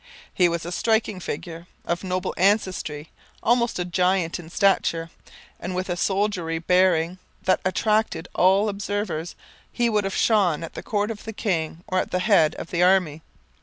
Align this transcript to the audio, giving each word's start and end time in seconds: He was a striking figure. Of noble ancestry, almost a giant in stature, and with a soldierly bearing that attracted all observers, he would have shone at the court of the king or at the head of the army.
He 0.33 0.49
was 0.49 0.65
a 0.65 0.71
striking 0.71 1.19
figure. 1.19 1.67
Of 1.85 2.03
noble 2.03 2.33
ancestry, 2.35 3.11
almost 3.43 3.77
a 3.77 3.85
giant 3.85 4.39
in 4.39 4.49
stature, 4.49 5.11
and 5.59 5.75
with 5.75 5.89
a 5.89 5.95
soldierly 5.95 6.57
bearing 6.57 7.19
that 7.43 7.61
attracted 7.63 8.27
all 8.33 8.67
observers, 8.67 9.35
he 9.71 9.91
would 9.91 10.03
have 10.05 10.15
shone 10.15 10.63
at 10.63 10.73
the 10.73 10.81
court 10.81 11.11
of 11.11 11.23
the 11.23 11.33
king 11.33 11.83
or 11.87 11.99
at 11.99 12.09
the 12.09 12.17
head 12.17 12.55
of 12.55 12.71
the 12.71 12.81
army. 12.81 13.21